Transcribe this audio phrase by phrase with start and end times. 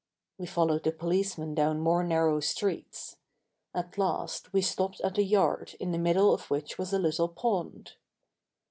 [0.39, 3.17] We followed the policeman down more narrow streets.
[3.71, 7.29] At last we stopped at a yard in the middle of which was a little
[7.29, 7.97] pond.